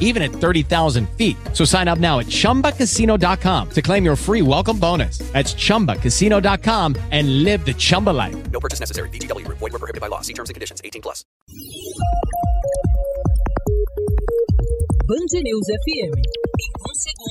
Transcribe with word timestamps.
even 0.00 0.22
at 0.22 0.30
30,000 0.30 1.08
feet. 1.10 1.36
So 1.52 1.64
sign 1.64 1.86
up 1.86 1.98
now 1.98 2.18
at 2.18 2.26
ChumbaCasino.com 2.26 3.70
to 3.70 3.82
claim 3.82 4.04
your 4.04 4.16
free 4.16 4.42
welcome 4.42 4.78
bonus. 4.80 5.18
That's 5.32 5.54
ChumbaCasino.com 5.54 6.96
and 7.12 7.44
live 7.44 7.64
the 7.64 7.74
Chumba 7.74 8.10
life. 8.10 8.50
No 8.50 8.58
purchase 8.58 8.80
necessary. 8.80 9.10
VGW 9.10 9.44
Group. 9.44 9.58
Void 9.58 9.72
were 9.72 9.78
prohibited 9.78 10.00
by 10.00 10.08
law. 10.08 10.22
See 10.22 10.34
terms 10.34 10.50
and 10.50 10.54
conditions. 10.54 10.80
18 10.82 11.02
plus. 11.02 11.24
Band 15.08 15.42
News 15.42 15.66
FM. 15.68 16.12
Em 16.60 16.72
um 16.84 16.94
segundo, 16.94 17.27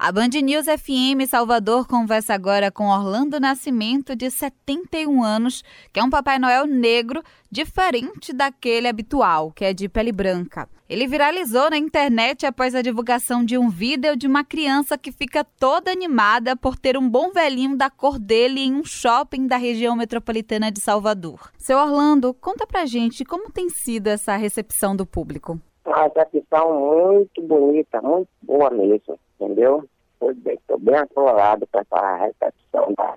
A 0.00 0.12
Band 0.12 0.28
News 0.28 0.66
FM 0.66 1.26
Salvador 1.28 1.88
conversa 1.88 2.32
agora 2.32 2.70
com 2.70 2.86
Orlando 2.86 3.40
Nascimento, 3.40 4.14
de 4.14 4.30
71 4.30 5.24
anos, 5.24 5.64
que 5.92 5.98
é 5.98 6.04
um 6.04 6.08
Papai 6.08 6.38
Noel 6.38 6.68
negro 6.68 7.20
diferente 7.50 8.32
daquele 8.32 8.86
habitual, 8.86 9.50
que 9.50 9.64
é 9.64 9.74
de 9.74 9.88
pele 9.88 10.12
branca. 10.12 10.68
Ele 10.88 11.08
viralizou 11.08 11.68
na 11.68 11.76
internet 11.76 12.46
após 12.46 12.76
a 12.76 12.80
divulgação 12.80 13.44
de 13.44 13.58
um 13.58 13.68
vídeo 13.68 14.16
de 14.16 14.28
uma 14.28 14.44
criança 14.44 14.96
que 14.96 15.10
fica 15.10 15.42
toda 15.42 15.90
animada 15.90 16.54
por 16.54 16.78
ter 16.78 16.96
um 16.96 17.10
bom 17.10 17.32
velhinho 17.32 17.76
da 17.76 17.90
cor 17.90 18.20
dele 18.20 18.60
em 18.60 18.74
um 18.76 18.84
shopping 18.84 19.48
da 19.48 19.56
região 19.56 19.96
metropolitana 19.96 20.70
de 20.70 20.78
Salvador. 20.80 21.50
Seu 21.58 21.76
Orlando, 21.76 22.32
conta 22.34 22.68
pra 22.68 22.86
gente 22.86 23.24
como 23.24 23.50
tem 23.50 23.68
sido 23.68 24.06
essa 24.06 24.36
recepção 24.36 24.94
do 24.94 25.04
público. 25.04 25.58
Uma 25.84 26.04
recepção 26.04 26.72
muito 26.72 27.42
bonita, 27.42 28.00
muito 28.00 28.28
boa 28.40 28.70
mesmo, 28.70 29.18
entendeu? 29.40 29.84
Estou 30.20 30.78
bem 30.78 30.96
atolado 30.96 31.66
com 31.70 31.78
essa 31.78 32.16
recepção 32.16 32.92
da, 32.96 33.14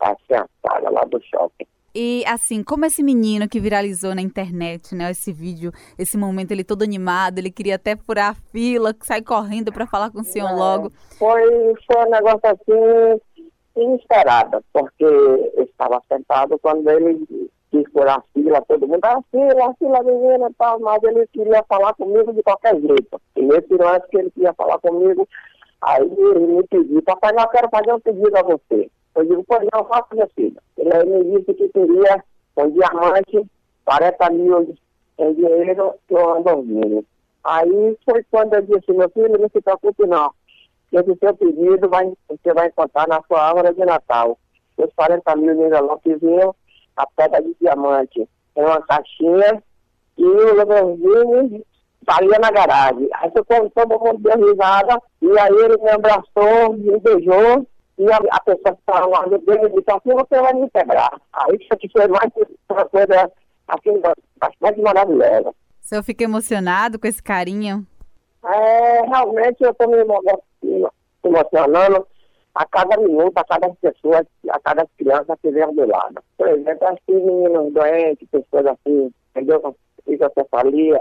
da 0.00 0.16
criançada 0.16 0.90
lá 0.90 1.04
do 1.04 1.20
shopping. 1.22 1.66
E 1.94 2.24
assim, 2.26 2.62
como 2.62 2.84
esse 2.84 3.02
menino 3.02 3.48
que 3.48 3.58
viralizou 3.58 4.14
na 4.14 4.22
internet, 4.22 4.94
né? 4.94 5.10
Esse 5.10 5.32
vídeo, 5.32 5.72
esse 5.98 6.16
momento, 6.16 6.52
ele 6.52 6.62
todo 6.62 6.82
animado, 6.82 7.38
ele 7.38 7.50
queria 7.50 7.74
até 7.74 7.96
furar 7.96 8.30
a 8.30 8.34
fila, 8.52 8.94
sair 9.00 9.22
correndo 9.22 9.72
para 9.72 9.86
falar 9.86 10.10
com 10.10 10.20
o 10.20 10.24
senhor 10.24 10.50
É, 10.50 10.52
logo. 10.52 10.90
Foi, 11.18 11.42
foi 11.86 12.06
um 12.06 12.10
negócio 12.10 12.40
assim 12.44 13.20
inesperado, 13.76 14.62
porque 14.72 15.04
eu 15.04 15.64
estava 15.64 16.00
sentado 16.08 16.58
quando 16.60 16.88
ele 16.90 17.26
quis 17.70 17.84
furar 17.92 18.18
a 18.18 18.24
fila, 18.34 18.60
todo 18.62 18.86
mundo, 18.86 19.04
a 19.04 19.22
fila, 19.30 19.70
a 19.70 19.74
fila 19.74 20.02
menina 20.02 20.48
e 20.48 20.54
tal, 20.54 20.80
mas 20.80 21.02
ele 21.02 21.26
queria 21.28 21.64
falar 21.68 21.94
comigo 21.94 22.32
de 22.32 22.42
qualquer 22.42 22.74
jeito. 22.80 23.20
E 23.36 23.42
nesse 23.42 23.72
lance 23.74 24.06
que 24.10 24.18
ele 24.18 24.30
queria 24.30 24.52
falar 24.54 24.78
comigo, 24.78 25.26
aí 25.82 26.02
ele 26.02 26.46
me 26.46 26.62
pediu, 26.64 27.02
papai, 27.02 27.32
eu 27.36 27.48
quero 27.48 27.68
fazer 27.70 27.92
um 27.92 28.00
pedido 28.00 28.36
a 28.36 28.42
você. 28.42 28.90
Eu 29.14 29.24
digo, 29.24 29.44
pois 29.46 29.66
não, 29.72 29.84
faça 29.84 30.14
meu 30.14 30.28
filho. 30.34 30.56
Ele 30.78 30.94
aí 30.94 31.06
me 31.06 31.38
disse 31.38 31.54
que 31.54 31.68
queria 31.68 32.24
um 32.56 32.70
diamante, 32.70 33.50
40 33.84 34.30
mil 34.30 34.76
em 35.18 35.34
dinheiro 35.34 35.94
e 36.08 36.14
um 36.14 36.26
Lamborghini. 36.26 37.06
Aí 37.44 37.98
foi 38.04 38.24
quando 38.30 38.54
eu 38.54 38.62
disse, 38.62 38.92
meu 38.92 39.08
filho, 39.10 39.38
não 39.38 39.48
se 39.48 39.60
preocupe 39.60 40.06
não. 40.06 40.30
Esse 40.92 41.16
seu 41.18 41.34
pedido 41.36 41.88
vai, 41.88 42.12
você 42.28 42.52
vai 42.52 42.68
encontrar 42.68 43.08
na 43.08 43.22
sua 43.22 43.48
árvore 43.48 43.74
de 43.74 43.84
Natal. 43.84 44.38
Os 44.76 44.92
40 44.94 45.36
mil 45.36 45.54
de 45.54 45.62
envelopezinho, 45.62 46.54
a 46.96 47.06
pedra 47.06 47.42
de 47.42 47.54
diamante, 47.60 48.28
em 48.56 48.62
uma 48.62 48.80
caixinha 48.82 49.62
e 50.18 50.24
o 50.24 50.54
Lamborghini 50.54 51.64
saía 52.08 52.38
na 52.38 52.50
garagem. 52.50 53.08
Aí 53.14 53.30
ficou 53.30 53.70
todo 53.70 53.98
mundo 53.98 54.18
deu 54.18 54.48
risada 54.48 55.00
e 55.22 55.38
aí 55.38 55.52
ele 55.52 55.76
me 55.78 55.90
abraçou, 55.90 56.72
me 56.74 56.98
beijou 57.00 57.66
e 57.98 58.10
a, 58.10 58.16
a 58.30 58.40
pessoa 58.40 58.74
que 58.74 58.80
estava 58.80 59.06
lá 59.06 59.24
dele 59.26 59.68
disse 59.70 59.90
assim, 59.90 60.10
você 60.14 60.40
vai 60.40 60.54
me 60.54 60.70
quebrar. 60.70 61.20
Aí 61.32 61.56
isso 61.56 61.68
aqui 61.70 61.88
foi 61.92 62.08
mais 62.08 62.30
uma 62.70 62.84
coisa 62.86 63.32
assim, 63.68 64.02
bastante 64.38 64.80
maravilhosa. 64.80 65.50
O 65.50 65.54
senhor 65.90 66.02
fica 66.02 66.24
emocionado 66.24 66.98
com 66.98 67.06
esse 67.06 67.22
carinho? 67.22 67.86
É, 68.44 69.02
realmente 69.02 69.62
eu 69.62 69.70
estou 69.70 69.88
me 69.88 69.98
emo- 69.98 70.22
me 70.62 70.86
emocionando 71.24 72.06
a 72.54 72.66
cada 72.66 72.96
minuto, 72.96 73.36
a 73.36 73.44
cada 73.44 73.68
pessoa, 73.74 74.26
a 74.48 74.60
cada 74.60 74.86
criança 74.96 75.36
que 75.42 75.50
vem 75.50 75.74
do 75.74 75.86
lado. 75.86 76.22
Por 76.38 76.48
exemplo, 76.48 76.88
assim, 76.88 77.24
meninos 77.24 77.72
doentes, 77.72 78.28
pessoas 78.30 78.66
assim, 78.66 79.12
entendeu? 79.30 79.76
Fisiocefalia, 80.04 81.00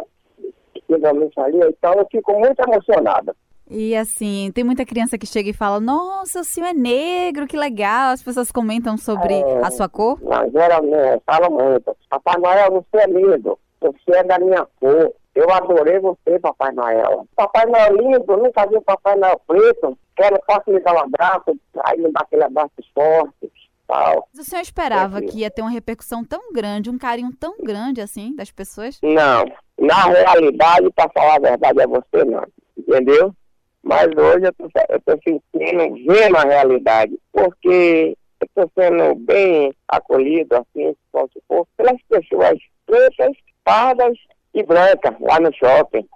fisiocefalia, 0.94 1.70
então 1.70 1.94
eu 1.94 2.08
fico 2.12 2.34
muito 2.40 2.60
emocionado. 2.60 3.36
E 3.72 3.96
assim, 3.96 4.52
tem 4.54 4.64
muita 4.64 4.84
criança 4.84 5.16
que 5.18 5.28
chega 5.28 5.50
e 5.50 5.54
fala: 5.54 5.80
Nossa, 5.80 6.40
o 6.40 6.44
senhor 6.44 6.68
é 6.70 6.74
negro, 6.74 7.46
que 7.46 7.56
legal. 7.56 8.12
As 8.14 8.24
pessoas 8.24 8.52
comentam 8.52 8.98
sobre 8.98 9.36
É. 9.36 9.58
a 9.64 9.70
sua 9.70 9.88
cor. 9.88 10.18
Mas 10.24 10.52
geralmente, 10.52 11.22
fala 11.24 11.50
muito. 11.52 11.96
Papai 12.10 12.36
Noel, 12.40 12.72
você 12.92 13.04
é 13.04 13.08
lindo. 13.08 13.60
Você 13.80 14.18
é 14.18 14.24
da 14.24 14.40
minha 14.40 14.66
cor. 14.80 15.14
Eu 15.36 15.50
adorei 15.52 16.00
você, 16.00 16.40
Papai 16.40 16.72
Noel. 16.72 17.28
Papai 17.36 17.68
Noel 17.68 17.96
lindo, 17.96 18.38
nunca 18.38 18.66
vi 18.66 18.76
o 18.76 18.82
Papai 18.82 19.16
Noel 19.16 19.40
preto. 19.48 19.96
Quero, 20.18 20.38
posso 20.48 20.72
lhe 20.72 20.80
dar 20.82 20.96
um 20.96 21.00
abraço, 21.00 21.56
aí 21.86 21.98
me 22.02 22.12
dá 22.12 22.22
aquele 22.22 22.44
abraço 22.44 22.72
forte, 22.94 23.50
tal. 23.90 24.30
Mas 24.32 24.48
o 24.48 24.50
senhor 24.50 24.62
esperava 24.62 25.18
É, 25.18 25.22
que 25.24 25.40
ia 25.40 25.50
ter 25.50 25.62
uma 25.64 25.72
repercussão 25.72 26.24
tão 26.24 26.54
grande, 26.54 26.92
um 26.92 26.98
carinho 26.98 27.32
tão 27.38 27.58
grande 27.58 28.00
assim 28.00 28.36
das 28.36 28.52
pessoas? 28.52 29.00
Não, 29.02 29.46
na 29.78 30.04
realidade, 30.06 30.90
para 30.96 31.10
falar 31.10 31.38
a 31.38 31.40
verdade, 31.40 31.82
é 31.82 31.88
você 31.88 32.24
não, 32.24 32.46
entendeu? 32.78 33.34
Mas 33.82 34.08
hoje 34.16 34.46
eu 34.46 34.54
tô, 34.54 34.70
eu 34.90 35.02
tô 35.02 35.20
sentindo, 35.24 35.96
vendo 36.06 36.38
a 36.38 36.44
realidade, 36.44 37.18
porque 37.32 38.16
eu 38.40 38.48
tô 38.54 38.72
sendo 38.80 39.16
bem 39.16 39.74
acolhido, 39.88 40.56
assim, 40.56 40.96
como 41.12 41.28
se 41.34 41.42
for, 41.48 41.68
pelas 41.76 42.02
pessoas 42.04 42.60
pretas, 42.86 43.36
pardas 43.64 44.18
e 44.54 44.64
brancas 44.64 45.16
lá 45.20 45.40
no 45.40 45.54
shopping. 45.54 46.08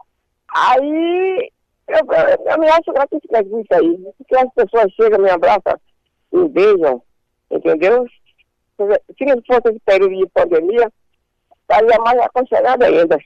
Aí 0.56 1.52
eu, 1.88 1.98
eu, 1.98 2.52
eu 2.52 2.60
me 2.60 2.70
acho 2.70 2.94
gratificante 2.94 3.50
isso 3.50 3.74
aí, 3.74 3.98
porque 4.18 4.36
as 4.36 4.54
pessoas 4.54 4.92
chegam, 4.94 5.20
me 5.20 5.30
abraçam, 5.30 5.80
me 6.32 6.48
beijam, 6.50 7.02
entendeu? 7.56 8.06
Se 8.78 9.26
não 9.26 9.42
fosse 9.46 9.70
esse 9.70 9.80
período 9.86 10.16
de 10.16 10.28
pandemia, 10.28 10.92
estaria 11.62 11.98
mais 12.00 12.20
aconchegado 12.20 12.84
ainda. 12.84 13.18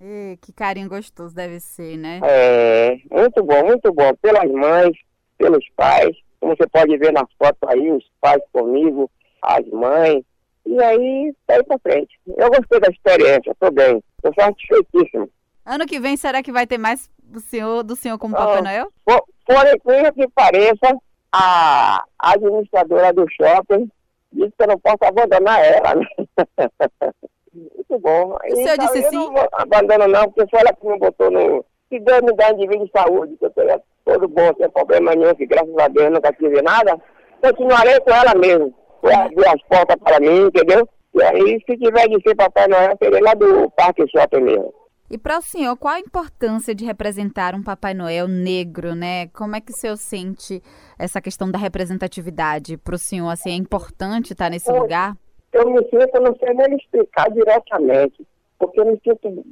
Ê, 0.00 0.38
que 0.40 0.52
carinho 0.52 0.88
gostoso 0.88 1.34
deve 1.34 1.58
ser, 1.60 1.96
né? 1.96 2.20
É, 2.22 2.96
muito 3.10 3.42
bom, 3.42 3.64
muito 3.64 3.92
bom. 3.92 4.14
Pelas 4.22 4.50
mães, 4.50 4.96
pelos 5.36 5.64
pais, 5.76 6.16
como 6.40 6.56
você 6.56 6.66
pode 6.68 6.96
ver 6.96 7.12
nas 7.12 7.28
fotos 7.36 7.68
aí, 7.68 7.90
os 7.90 8.04
pais 8.20 8.40
comigo, 8.52 9.10
as 9.42 9.66
mães. 9.68 10.24
E 10.64 10.82
aí, 10.82 11.34
daí 11.48 11.64
pra 11.64 11.78
frente. 11.78 12.18
Eu 12.26 12.48
gostei 12.50 12.78
da 12.80 12.88
experiência, 12.88 13.56
tô 13.58 13.70
bem. 13.70 14.02
Tô 14.22 14.32
satisfeitíssimo. 14.38 15.28
Ano 15.64 15.86
que 15.86 15.98
vem, 15.98 16.16
será 16.16 16.42
que 16.42 16.52
vai 16.52 16.66
ter 16.66 16.78
mais 16.78 17.10
do 17.22 17.40
senhor, 17.40 17.82
do 17.82 17.96
senhor 17.96 18.18
como 18.18 18.34
Papai 18.36 18.58
Ah. 18.58 18.62
Noel? 18.62 18.92
Por, 19.04 19.22
por 19.44 19.66
incrível 19.74 20.12
que 20.12 20.28
pareça, 20.28 20.96
a 21.32 22.04
administradora 22.18 23.12
do 23.12 23.26
shopping 23.30 23.90
disse 24.32 24.52
que 24.56 24.62
eu 24.62 24.68
não 24.68 24.78
posso 24.78 25.04
abandonar 25.04 25.64
ela, 25.64 25.94
né? 25.94 26.06
Muito 27.52 27.98
bom. 27.98 28.36
O 28.36 28.56
senhor 28.56 28.74
Então, 28.74 28.86
disse 28.86 29.04
eu 29.04 29.10
sim? 29.10 29.16
não 29.16 29.32
vou 29.32 29.48
abandono 29.52 30.08
não, 30.08 30.30
porque 30.30 30.48
foi 30.50 30.60
ela 30.60 30.72
que 30.72 30.86
me 30.86 30.98
botou 30.98 31.30
no... 31.30 31.64
Se 31.88 31.98
Deus 32.00 32.20
me 32.20 32.32
dá 32.34 32.52
um 32.52 32.56
divino 32.56 32.84
de 32.84 32.92
saúde, 32.92 33.36
que 33.36 33.46
eu 33.46 33.82
todo 34.04 34.28
bom, 34.28 34.50
sem 34.58 34.70
problema 34.70 35.14
nenhum, 35.14 35.34
que 35.34 35.46
graças 35.46 35.76
a 35.78 35.88
Deus 35.88 36.10
nunca 36.10 36.32
tive 36.32 36.60
nada, 36.62 36.98
continuarei 37.42 37.98
com 38.00 38.10
ela 38.10 38.34
mesmo. 38.34 38.74
Foi 39.00 39.14
abrir 39.14 39.46
as 39.48 39.62
portas 39.62 39.96
para 40.02 40.20
mim, 40.20 40.46
entendeu? 40.46 40.88
E 41.14 41.22
aí, 41.22 41.62
se 41.66 41.76
tiver 41.76 42.08
de 42.08 42.20
ser 42.22 42.34
Papai 42.34 42.68
Noel, 42.68 42.96
serei 43.02 43.20
lá 43.20 43.34
do 43.34 43.70
Parque 43.70 44.04
Shopping 44.08 44.40
mesmo. 44.40 44.72
E 45.10 45.16
para 45.16 45.38
o 45.38 45.42
senhor, 45.42 45.74
qual 45.76 45.94
a 45.94 46.00
importância 46.00 46.74
de 46.74 46.84
representar 46.84 47.54
um 47.54 47.62
Papai 47.62 47.94
Noel 47.94 48.28
negro, 48.28 48.94
né? 48.94 49.28
Como 49.28 49.56
é 49.56 49.60
que 49.60 49.72
o 49.72 49.74
senhor 49.74 49.96
sente 49.96 50.62
essa 50.98 51.20
questão 51.20 51.50
da 51.50 51.58
representatividade 51.58 52.76
para 52.76 52.94
o 52.94 52.98
senhor? 52.98 53.28
Assim, 53.30 53.50
é 53.50 53.54
importante 53.54 54.32
estar 54.32 54.50
nesse 54.50 54.70
Eu- 54.70 54.76
lugar? 54.82 55.16
Eu 55.50 55.70
me 55.70 55.78
sinto, 55.84 56.10
eu 56.14 56.20
não 56.20 56.36
sei 56.36 56.52
nem 56.52 56.76
explicar 56.76 57.30
diretamente, 57.30 58.26
porque 58.58 58.78
eu 58.80 58.84
me 58.84 59.00
sinto 59.02 59.46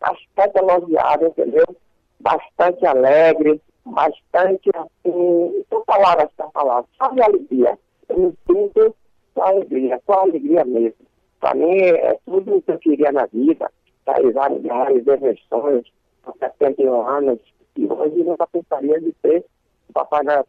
bastante 0.00 0.56
elogiado, 0.58 1.26
entendeu? 1.26 1.76
Bastante 2.18 2.86
alegre, 2.86 3.60
bastante 3.84 4.70
assim, 4.74 5.64
são 5.68 5.84
palavras, 5.84 6.28
são 6.38 6.50
palavras, 6.52 6.86
só 6.96 7.08
de 7.10 7.22
alegria. 7.22 7.78
Eu 8.08 8.18
me 8.18 8.34
sinto 8.46 8.96
com 9.34 9.42
alegria, 9.42 10.00
com 10.06 10.12
alegria 10.14 10.64
mesmo. 10.64 11.06
Para 11.38 11.54
mim 11.54 11.78
é 11.80 12.18
tudo 12.24 12.56
o 12.56 12.62
que 12.62 12.70
eu 12.72 12.78
queria 12.78 13.12
na 13.12 13.26
vida, 13.26 13.70
realizar, 14.12 14.50
realizar 14.50 15.20
meus 15.20 15.40
sonhos, 15.48 15.92
com 16.22 16.32
71 16.38 17.08
anos, 17.08 17.38
e 17.76 17.86
hoje 17.86 18.22
nunca 18.24 18.46
pensaria 18.46 19.00
de 19.00 19.14
ser 19.22 19.44
o 19.88 19.92
Papai 19.92 20.22
Noel, 20.22 20.46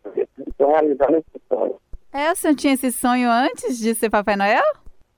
estou 0.47 0.71
realizando 0.71 1.17
esse 1.17 1.41
sonho. 1.47 1.75
É, 2.13 2.31
o 2.31 2.35
senhor 2.35 2.55
tinha 2.55 2.73
esse 2.73 2.91
sonho 2.91 3.29
antes 3.29 3.77
de 3.77 3.95
ser 3.95 4.09
Papai 4.09 4.35
Noel? 4.35 4.63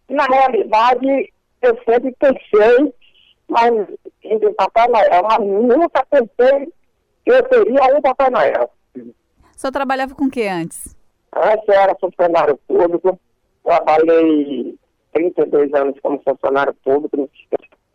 Na 0.09 0.25
realidade, 0.25 1.33
eu 1.61 1.77
sempre 1.85 2.15
pensei 2.19 2.93
mas, 3.53 3.71
em 4.23 4.53
Papai 4.53 4.87
Noel, 4.87 5.23
mas 5.23 5.39
nunca 5.39 6.05
pensei 6.09 6.73
que 7.23 7.31
eu 7.31 7.43
teria 7.43 7.95
um 7.95 8.01
Papai 8.01 8.29
Noel. 8.29 8.69
O 8.95 9.13
senhor 9.55 9.71
trabalhava 9.71 10.15
com 10.15 10.25
o 10.25 10.31
que 10.31 10.47
antes? 10.47 10.95
Antes 11.35 11.67
eu 11.67 11.73
era 11.73 11.95
funcionário 11.95 12.57
público, 12.67 13.19
trabalhei 13.63 14.75
32 15.13 15.73
anos 15.73 15.99
como 16.01 16.21
funcionário 16.23 16.73
público 16.83 17.17
no 17.17 17.29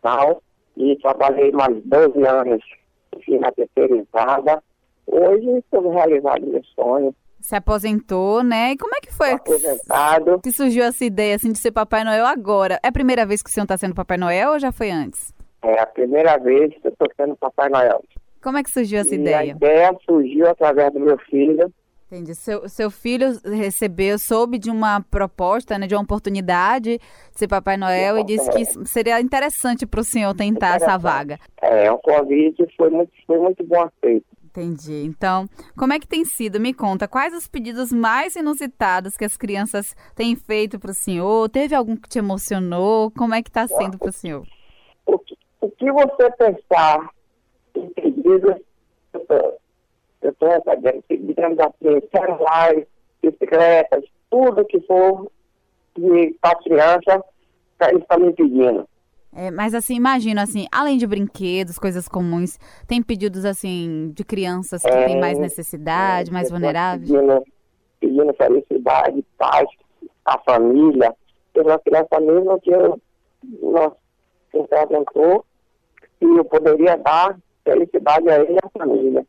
estatal 0.03 0.41
e 0.77 0.95
trabalhei 0.97 1.51
mais 1.51 1.75
12 1.83 2.25
anos 2.25 2.63
na 3.27 3.51
terceirizada. 3.51 4.63
Hoje 5.05 5.45
estou 5.57 5.91
realizando 5.91 6.47
meu 6.47 6.61
sonho, 6.75 7.15
Se 7.41 7.55
aposentou, 7.55 8.43
né? 8.43 8.71
E 8.71 8.77
como 8.77 8.93
é 8.95 8.99
que 9.01 9.13
foi 9.13 9.31
aposentado. 9.31 10.39
que 10.41 10.51
surgiu 10.51 10.83
essa 10.83 11.03
ideia 11.03 11.35
assim, 11.35 11.51
de 11.51 11.57
ser 11.59 11.71
Papai 11.71 12.03
Noel 12.03 12.25
agora? 12.25 12.79
É 12.83 12.87
a 12.87 12.91
primeira 12.91 13.25
vez 13.25 13.41
que 13.41 13.49
o 13.49 13.53
senhor 13.53 13.63
está 13.65 13.77
sendo 13.77 13.95
Papai 13.95 14.17
Noel 14.17 14.51
ou 14.51 14.59
já 14.59 14.71
foi 14.71 14.91
antes? 14.91 15.33
É 15.61 15.79
a 15.79 15.85
primeira 15.85 16.37
vez 16.37 16.73
que 16.75 16.87
eu 16.87 16.91
estou 16.91 17.07
sendo 17.17 17.35
Papai 17.35 17.69
Noel. 17.69 18.03
Como 18.41 18.57
é 18.57 18.63
que 18.63 18.69
surgiu 18.71 18.99
essa 18.99 19.13
e 19.13 19.17
a 19.17 19.21
ideia? 19.21 19.51
ideia 19.51 19.97
surgiu 20.05 20.47
através 20.49 20.93
do 20.93 20.99
meu 20.99 21.17
filho, 21.29 21.71
Entendi. 22.11 22.33
Seu, 22.33 22.67
seu 22.67 22.89
filho 22.89 23.39
recebeu, 23.45 24.17
soube 24.17 24.57
de 24.57 24.71
uma 24.71 24.99
proposta, 24.99 25.77
né, 25.77 25.85
de 25.85 25.93
uma 25.93 26.01
oportunidade 26.01 26.97
de 26.97 27.37
ser 27.37 27.47
Papai 27.47 27.77
Noel 27.77 28.17
e 28.17 28.23
disse 28.23 28.49
que 28.49 28.65
seria 28.87 29.21
interessante 29.21 29.85
para 29.85 29.99
o 29.99 30.03
senhor 30.03 30.33
tentar 30.33 30.77
essa 30.77 30.97
vaga. 30.97 31.39
É, 31.61 31.91
um 31.91 31.99
convite 31.99 32.65
foi 32.75 32.89
muito, 32.89 33.11
foi 33.27 33.37
muito 33.37 33.63
bom 33.63 33.83
aceito. 33.83 34.25
Entendi. 34.43 35.03
Então, 35.05 35.47
como 35.77 35.93
é 35.93 35.99
que 35.99 36.07
tem 36.07 36.25
sido? 36.25 36.59
Me 36.59 36.73
conta, 36.73 37.07
quais 37.07 37.31
os 37.31 37.47
pedidos 37.47 37.93
mais 37.93 38.35
inusitados 38.35 39.15
que 39.15 39.23
as 39.23 39.37
crianças 39.37 39.95
têm 40.15 40.35
feito 40.35 40.79
para 40.79 40.89
o 40.89 40.95
senhor? 40.95 41.47
Teve 41.49 41.75
algum 41.75 41.95
que 41.95 42.09
te 42.09 42.17
emocionou? 42.17 43.11
Como 43.11 43.35
é 43.35 43.43
que 43.43 43.49
está 43.49 43.67
sendo 43.67 43.99
para 43.99 44.09
o 44.09 44.13
senhor? 44.13 44.47
O 45.05 45.19
que, 45.19 45.37
o 45.61 45.69
que 45.69 45.91
você 45.91 46.31
pensar 46.31 47.07
em 47.75 47.87
pedidos, 47.91 48.55
recebendo, 50.47 51.03
digamos 51.09 51.59
assim, 51.59 52.01
celulares, 52.11 52.85
bicicletas, 53.21 54.03
tudo 54.29 54.65
que 54.65 54.79
for 54.81 55.31
para 56.41 56.55
criança, 56.59 57.23
eles 57.81 58.01
estão 58.01 58.19
me 58.19 58.33
pedindo. 58.33 58.87
É, 59.35 59.51
mas 59.51 59.75
assim, 59.75 59.95
imagino 59.95 60.41
assim, 60.41 60.65
além 60.71 60.97
de 60.97 61.05
brinquedos, 61.05 61.77
coisas 61.77 62.07
comuns, 62.07 62.57
tem 62.87 63.01
pedidos 63.01 63.45
assim 63.45 64.11
de 64.15 64.23
crianças 64.23 64.81
que 64.81 64.89
têm 64.89 65.19
mais 65.19 65.37
necessidade, 65.37 66.31
mais 66.31 66.47
É, 66.47 66.49
Pessoas 66.49 66.59
vulneráveis? 66.59 67.11
Pedindo, 67.11 67.43
pedindo 67.99 68.33
felicidade, 68.33 69.25
paz, 69.37 69.69
a 70.25 70.39
família. 70.39 71.13
Teve 71.53 71.69
uma 71.69 71.79
criança 71.79 72.19
mesmo 72.19 72.59
que 72.61 72.71
eu, 72.71 72.99
nós, 73.61 73.93
se 74.51 74.63
perguntou 74.63 75.45
se 76.17 76.25
eu 76.25 76.45
poderia 76.45 76.97
dar 76.97 77.37
felicidade 77.63 78.29
a 78.29 78.39
ele 78.39 78.53
e 78.53 78.57
à 78.57 78.69
família. 78.77 79.25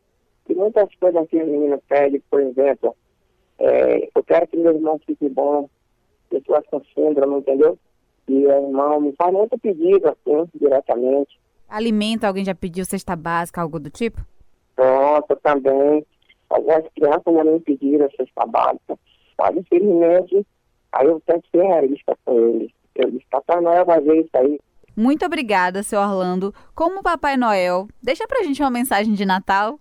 E 0.49 0.55
muitas 0.55 0.93
coisas 0.95 1.27
que 1.29 1.41
o 1.41 1.45
menino 1.45 1.81
pede, 1.87 2.21
por 2.29 2.41
exemplo, 2.41 2.95
é, 3.59 4.09
eu 4.13 4.23
quero 4.23 4.47
que 4.47 4.57
meu 4.57 4.73
irmão 4.73 4.99
fique 5.05 5.29
bom, 5.29 5.69
pessoas 6.29 6.65
com 6.69 6.81
síndrome, 6.95 7.39
entendeu? 7.39 7.77
E 8.27 8.45
o 8.45 8.51
irmão 8.51 8.99
me 8.99 9.13
faz 9.13 9.31
muito 9.33 9.57
pedido, 9.59 10.07
assim, 10.07 10.49
diretamente. 10.55 11.39
Alimento, 11.69 12.25
alguém 12.25 12.43
já 12.43 12.55
pediu 12.55 12.83
cesta 12.85 13.15
básica, 13.15 13.61
algo 13.61 13.79
do 13.79 13.89
tipo? 13.89 14.21
Pronto, 14.75 15.35
também. 15.37 16.05
Algumas 16.49 16.85
crianças 16.93 17.27
ainda 17.27 17.43
me 17.45 17.59
pediram 17.59 18.09
cesta 18.11 18.45
básica. 18.45 18.97
Mas, 19.37 19.55
infelizmente, 19.55 20.45
aí 20.91 21.07
eu 21.07 21.21
tenho 21.25 21.41
que 21.41 21.49
ser 21.49 21.63
realista 21.63 22.17
com 22.25 22.37
eles. 22.37 22.71
Eu 22.95 23.09
disse, 23.09 23.25
Papai 23.29 23.61
Noel 23.61 23.85
vai 23.85 24.01
ver 24.01 24.21
isso 24.21 24.29
aí. 24.33 24.59
Muito 24.95 25.25
obrigada, 25.25 25.83
seu 25.83 25.99
Orlando. 25.99 26.53
Como 26.75 27.01
Papai 27.01 27.37
Noel, 27.37 27.87
deixa 28.03 28.27
pra 28.27 28.43
gente 28.43 28.61
uma 28.61 28.69
mensagem 28.69 29.13
de 29.13 29.25
Natal. 29.25 29.79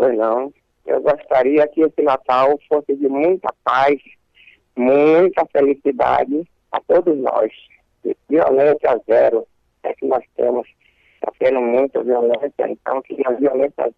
Pois 0.00 0.16
não. 0.16 0.50
Eu 0.86 1.02
gostaria 1.02 1.68
que 1.68 1.82
esse 1.82 2.00
Natal 2.00 2.58
fosse 2.70 2.96
de 2.96 3.06
muita 3.06 3.52
paz, 3.62 4.00
muita 4.74 5.44
felicidade 5.52 6.42
a 6.72 6.80
todos 6.80 7.18
nós. 7.18 7.52
Violência 8.26 8.98
zero 9.06 9.46
é 9.82 9.92
que 9.92 10.06
nós 10.06 10.24
temos. 10.36 10.66
Está 11.16 11.30
tendo 11.38 11.60
muita 11.60 12.02
violência, 12.02 12.54
então 12.66 13.02
que 13.02 13.14
a 13.26 13.32
violência 13.32 13.94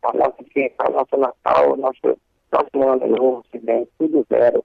para 0.00 0.14
nosso, 0.14 0.36
para 0.78 0.90
nosso 0.90 1.16
Natal, 1.18 1.76
nosso 1.76 2.18
próximo 2.50 2.88
ano 2.88 3.06
novo, 3.08 3.44
se 3.52 3.58
bem, 3.58 3.86
tudo 3.98 4.26
zero. 4.32 4.64